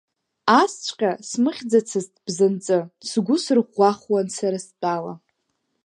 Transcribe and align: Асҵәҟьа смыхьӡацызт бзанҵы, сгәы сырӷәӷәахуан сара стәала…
Асҵәҟьа 0.61 1.11
смыхьӡацызт 1.29 2.13
бзанҵы, 2.25 2.79
сгәы 3.09 3.35
сырӷәӷәахуан 3.43 4.27
сара 4.37 4.59
стәала… 4.65 5.13